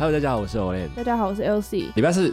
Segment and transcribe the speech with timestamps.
[0.00, 0.88] Hello，大家好，我是 Olen。
[0.94, 1.86] 大家好，我是 LC。
[1.96, 2.32] 礼拜四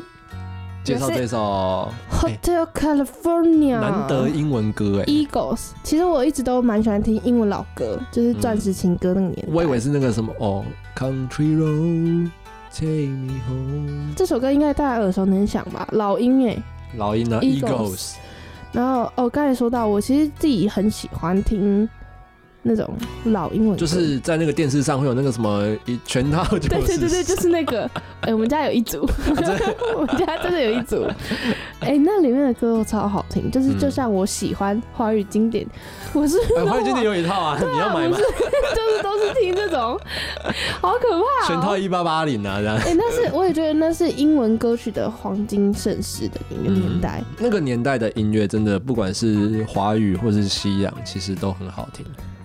[0.84, 5.06] 介绍这首 Hotel California，难得英文歌哎。
[5.06, 5.70] Eagles。
[5.81, 9.48] 其实我一直都蛮喜欢听英文老歌，就是钻石情歌那个年代。
[9.52, 10.63] 我以为是那个什么哦
[10.96, 12.30] ，Country Road
[12.72, 14.13] Take Me Home。
[14.16, 15.88] 这首歌应该大家耳熟能详吧？
[15.94, 16.55] 老鹰哎。
[16.98, 18.13] 老鹰呢 Eagles？Eagles。
[18.73, 21.89] 然后哦，刚才说到，我其实自己很喜欢听
[22.67, 22.89] 那种
[23.25, 27.89] 老英文，就是在那个电视上会有那个什么一全套就 是对对对对，就是那个。
[28.25, 31.05] 哎、我们家有一组， 我们家真的有一组。
[31.79, 35.63] 哎、那里面的歌都超好听，就是嗯就像我喜欢华语经典，
[36.11, 39.95] 我是哎华语经典有一套啊，你要买吗就是都是听这种，
[40.81, 41.47] 好可怕、哦。
[41.47, 42.75] 全套一八八零啊，这样。
[42.77, 47.23] 哎、那是我也觉得那是英文歌曲的黄金盛世的一个年代。
[47.38, 52.03] 那个年代的音乐真的，不管是华语或是西洋，其实都很好听。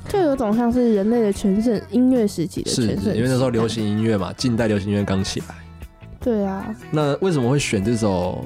[0.08, 3.66] 就有种像是人类的全盛音乐时期的是全盛，因为那时候流。
[3.68, 5.54] 行音乐嘛， 近代流行音乐刚起来。
[6.20, 8.44] 对啊，那为什么会选这首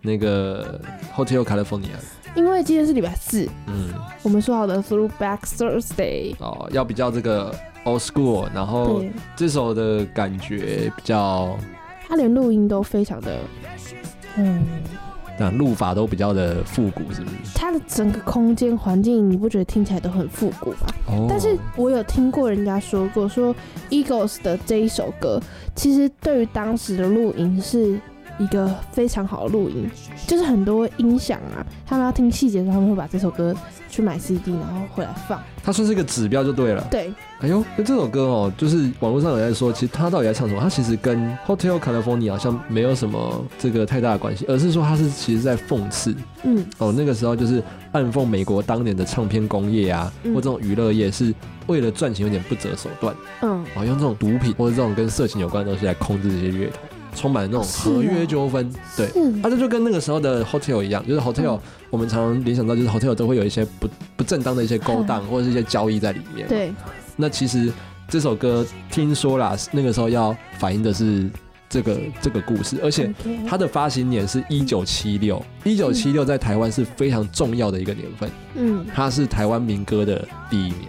[0.00, 0.80] 那个
[1.14, 1.96] Hotel California？
[2.36, 3.88] 因为今天是礼拜四，嗯，
[4.22, 6.36] 我们说好的 Throwback Thursday。
[6.38, 7.52] 哦，要比较这个
[7.84, 11.58] old school，然后对，这首的感觉比较，
[12.08, 13.38] 他连录音都非常的，
[14.36, 14.64] 嗯，
[15.38, 17.36] 那录法都比较的复古，是不是？
[17.54, 20.86] 它的整个空间环境，你不觉得听起来都很复古吗？
[21.08, 23.54] 哦但是我有听过人家说过，说
[23.90, 25.40] Eagles 的这一首歌，
[25.74, 27.98] 其实对于当时的录音是
[28.38, 29.88] 一个非常好的录音，
[30.26, 33.54] 就是很多音响啊，他们要听细节的时候，他们会把这首歌
[33.88, 35.40] 去买 CD，然后回来放。
[35.62, 36.86] 它算是一个指标就对了。
[36.90, 40.60] 对，哎呦，那这首歌哦，就是网络上有在说，其实他到底在唱什么？
[40.60, 47.60] 他其实跟 Hotel California 好像没有什么这个太大的关系，而是说他是其实在讽刺嗯，哦，那个时候就是
[47.92, 51.34] 暗讽美国当年的唱片工业啊，嗯或这种娱乐业是
[51.66, 53.12] 为了赚钱有点不择手段。
[53.42, 56.80] 嗯，哦，用这种毒品或者这种跟色情有关的东西来控制这些乐团，
[57.16, 58.72] 充满那种合约纠纷。
[58.96, 59.18] 对，是。
[59.42, 61.60] 啊，这就跟那个时候的 hotel 一样，就是 hotel，、嗯。
[61.88, 66.72] 我们常常联想到就是 hotel 都会有一些不不正当的一些勾当或者是一些交易在里面。，对，
[67.14, 67.72] 那其实
[68.08, 71.30] 这首歌听说啦，那个时候要反映的是
[71.70, 73.14] 这个这个故事，而且
[73.48, 80.80] 它的发行年是一九七六，一九七六在台湾是非常重要的一个年份，嗯，它是台湾民歌的第一年，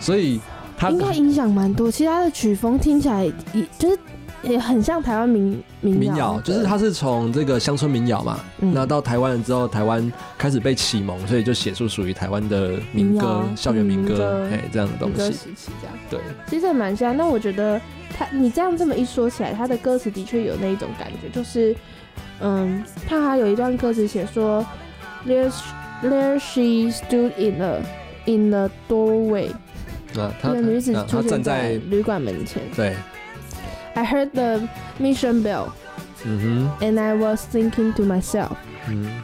[0.00, 0.40] 所以
[0.76, 1.90] 它应该影响蛮多。
[1.90, 3.98] 其实他的曲风听起来也就是
[4.42, 15.32] 也很像台湾民民民谣谣，就是的它是从这个乡村民谣嘛，嗯那到台湾了之后，台湾开始被启蒙，所以就写出属于台湾的民歌民、校园民歌哎，这样的东西。
[15.32, 15.98] 时期这样。
[16.10, 17.16] 对，其实蛮像。
[17.16, 17.80] 那我觉得
[18.16, 21.74] 他，你这样这么一说起来，他的歌词的确有那一种感觉，就是，
[22.40, 24.64] 嗯，他还有一段歌词写说
[25.26, 25.52] ，There
[26.02, 27.80] there she stood in the
[28.26, 29.50] in the doorway，
[30.14, 32.62] 那他那个女子出现站在旅馆门前。
[32.76, 32.94] 对，
[33.98, 34.68] I heard the
[35.00, 35.70] mission bell
[36.24, 38.56] 嗯 and I was thinking to myself,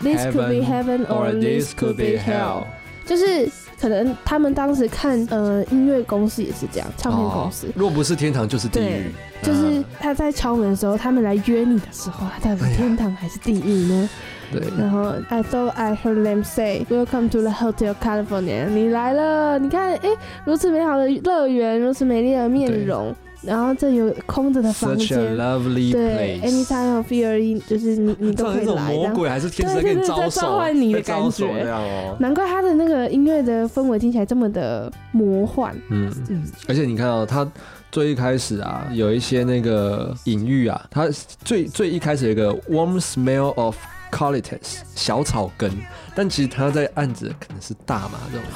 [0.02, 2.64] this could be heaven or this could be hell。
[3.06, 3.48] 就是
[3.80, 7.66] 可能他们当时看呃音乐公司也是这样，唱片公司。
[7.68, 14.08] 哦若不是天堂就是地狱，就是啊他在敲门的时候，他们来约你的时候，他到底天堂还是地狱呢？
[14.52, 20.08] 对，然后 I thought I heard them say, "Welcome to the Hotel California." 你来了，你看，哎，
[20.44, 23.14] 如此美好的乐园，如此美丽的面容，
[23.46, 26.50] 然后这有空着的房 Such a 间，lovely 对 place。
[26.50, 28.74] ，anytime of fear，就是你你都可以来。
[28.74, 32.16] 然后魔鬼还是天使在召唤你的感觉。
[32.18, 35.76] 难怪他的那个音乐的氛围听起来这么的魔幻。
[35.90, 37.46] 嗯，嗯，而且你看哦，他
[37.90, 41.08] 最一开始啊，有一些那个隐喻啊，它
[41.44, 43.76] 最最一开始有一个 warm smell of
[44.10, 45.70] colitis 小草根，
[46.14, 48.46] 但其实它在暗指的可能是大麻这种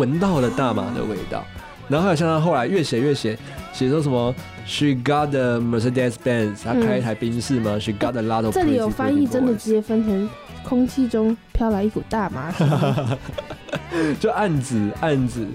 [0.00, 1.44] 闻到了大麻的味道。
[1.88, 3.38] 然后还有像他后来越写越写，
[3.72, 4.34] 写说什么
[4.66, 10.28] She got the Mercedes Benz，他开一台宾士嘛、s h e got a lot of 这里有翻译真的直接分成
[10.64, 12.52] 空气中飘来一股大麻。
[14.18, 15.46] 就暗指暗指，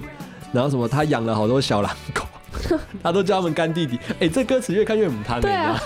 [0.54, 2.24] 然后什么他养了好多小狼狗，
[3.04, 4.00] 他都叫他们干弟弟。
[4.20, 5.78] 哎、这歌词越看越母汤，对啊。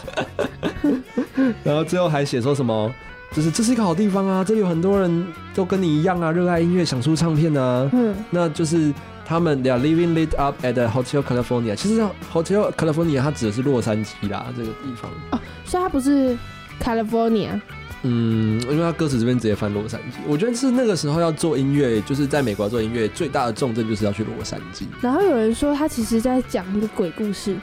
[1.64, 2.92] 然后最后还写说什么，
[3.34, 7.90] 就是这是一个好地方啊，这里有很多人都跟你一样啊，热爱音乐，想出唱片啊。
[7.94, 8.94] 嗯，那就是
[9.26, 11.76] 他们 they are living lit up at the Hotel California。
[11.76, 12.02] 其实
[12.32, 15.12] Hotel California 它指的是洛杉矶啦，这个地方。
[15.32, 16.38] 哦所以它不是
[16.80, 17.60] California，
[18.04, 24.84] 嗯，因为他歌词这边直接翻洛杉矶，我觉得是那个时候要做音乐，就是在美国做音乐最大的重镇就是要去洛杉矶。
[25.02, 27.56] 然后有人说他其实在讲一个鬼故事，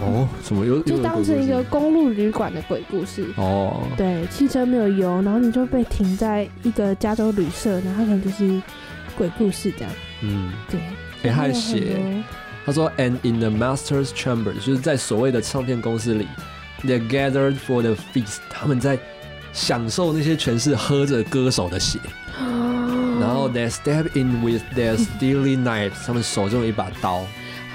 [0.00, 3.26] 哦，什么又就当成一个公路旅馆的鬼故事。
[3.36, 8.62] 哦，对，汽车没有油，然后你就被停在一个加州旅社，然后可能就是
[9.16, 9.92] 鬼故事这样。
[10.22, 10.80] 嗯，对，
[11.22, 11.96] 哎、他还写
[12.64, 16.26] 他说，and in the master's chamber，就是在所谓的唱片公司里
[16.84, 18.98] ，they gathered for the feast，他们在
[19.52, 21.98] 享受那些全是喝着歌手的血，
[23.20, 27.24] 然后 they step in with their steely knives，他们手中有一把刀。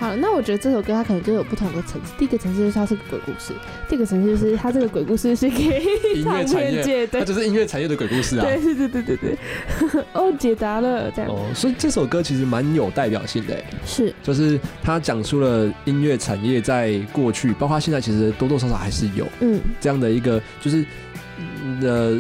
[0.02, 2.12] 好，那我觉得这首歌它可能就有不同的层次。
[2.18, 3.54] 第一个层次就是它是个鬼故事，
[3.88, 5.80] 第二个层次就是它这个鬼故事是给
[6.16, 7.20] 音唱乐产业，的。
[7.20, 8.44] 它就是音乐产业的鬼故事啊。
[8.44, 20.84] 对对对对对对，哦，解答了，这样、哦，所以这首歌其实蛮有代表性的欸，是就是它讲出了音乐产业在过去，包括现在，其实多多少少还是有嗯这样的一个，就是
[21.38, 22.20] 嗯呃，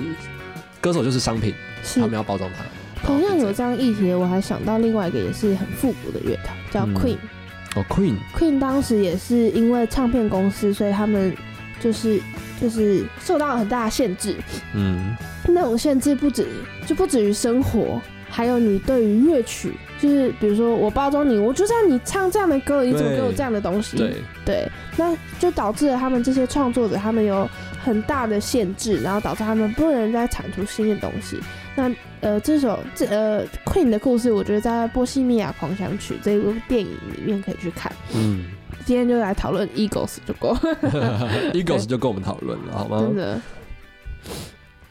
[0.79, 1.51] 歌手就是商品，
[1.81, 2.63] 是他们要包装它。
[3.03, 7.17] 同样有这样议题的，我还想到另外一个也是很复古的乐团，叫嗯 Queen。
[7.75, 11.33] 哦，Queen，Queen 当时也是因为唱片公司，所以他们
[11.79, 12.19] 就是
[12.59, 14.35] 就是受到了很大的限制。
[14.73, 15.15] 嗯，
[15.47, 16.47] 那种限制不止
[16.85, 23.97] 就不止于生活，还有你对于乐曲，就是比如说我包装你，我就是要你唱这样的歌，你怎么对给我这样的东西？
[23.97, 27.49] 对，对，那就导致了他们这些创作者，他们有
[27.81, 31.39] 很大的限制，然后导致他们不能再产出新的东西。
[31.75, 31.91] 那
[32.21, 37.91] 呃，这首这呃 Queen 的故事，我觉得在《波西米亚狂想曲》这一部电影里面可以去看。
[38.13, 38.45] 嗯
[38.83, 40.55] 今天就来讨论 Eagles 就够，，
[41.53, 43.15] Eagles 就够我们讨论了，好吗 真？
[43.15, 43.41] 的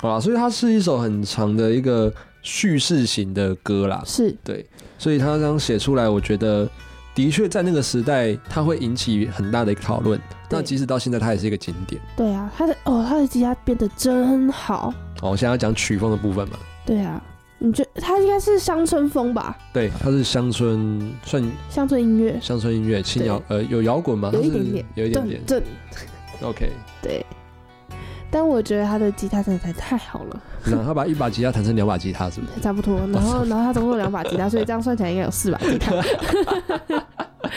[0.00, 4.65] 好啦，所以它是一首很长的一个叙事型的歌啦，是对，
[4.97, 6.69] 所以他刚写出来，我觉得
[7.17, 10.19] 的确在那个时代，它会引起很大的一个讨论。
[10.49, 12.00] 那对即使到现在，它也是一个经典。
[12.17, 16.56] 对啊，他的哦，他的吉他变得真好，哦，我现在要讲曲风的部分嘛，
[16.91, 17.23] 对啊，
[17.59, 19.57] 你觉他应该是乡村风吧？
[19.73, 24.29] 对，他是乡村，算乡村音乐，乡村音乐，轻摇，呃，有摇滚吗？
[24.35, 25.41] 有一点点，有一点点。
[25.47, 25.63] 对
[26.43, 26.69] ，OK，
[27.01, 27.25] 对。
[28.33, 32.59] 但我觉得他的吉他真的太太好了， 那他把一把吉他弹成两把吉他，是不是？
[32.63, 32.99] 差不多。
[33.13, 35.95] 然后，然后他总共有两把吉他，所以这样算起来应该有四把吉他。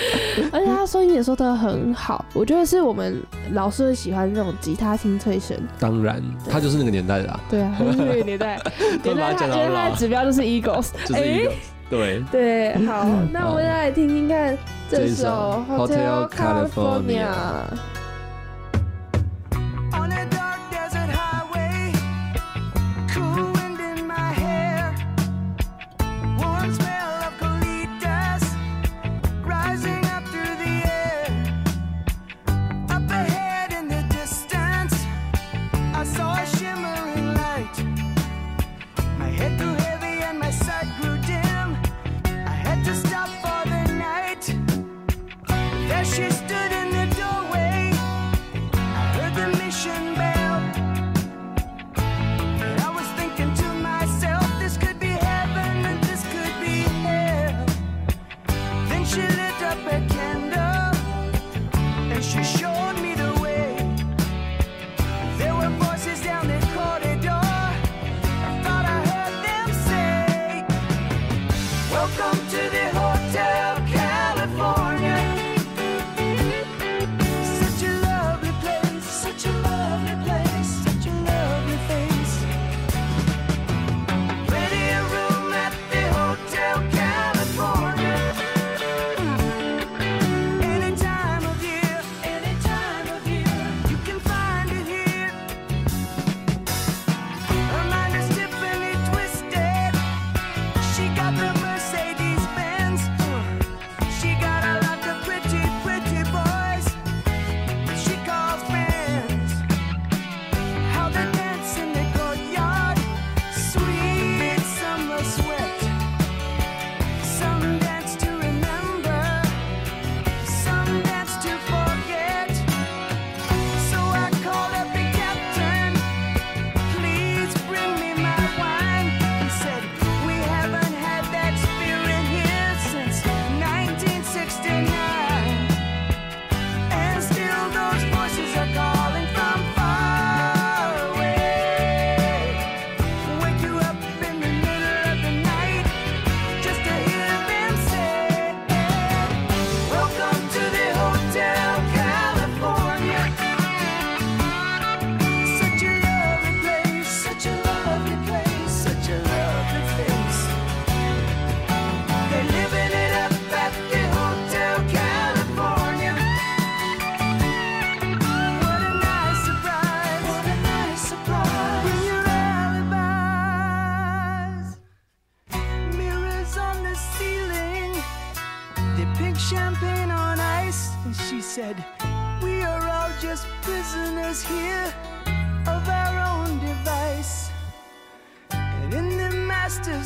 [0.51, 5.57] 而且他声音也说的很好，我觉得是我们老师会喜欢那种吉他清脆声。
[5.79, 8.59] 当然，他就是那个年代的啦，对啊， 他是那个年代，
[9.03, 10.89] 突然把它原来他讲得他的指标就是 Eagles。
[11.05, 11.51] 就是 Eagles
[11.89, 12.23] 对。
[12.31, 14.57] 对，好，那我们再来听听看
[14.89, 17.27] 这首 Hotel California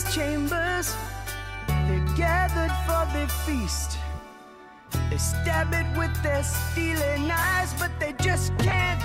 [0.04, 0.96] chambers,
[1.68, 3.98] they're gathered for the feast.
[5.10, 9.02] They stab it with their steely knives, but they just can't